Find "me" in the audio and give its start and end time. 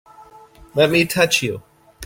0.89-1.05